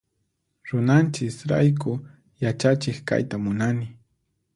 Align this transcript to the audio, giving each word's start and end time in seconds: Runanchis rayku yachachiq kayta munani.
Runanchis 0.69 1.37
rayku 1.49 1.91
yachachiq 2.43 2.97
kayta 3.07 3.35
munani. 3.43 3.87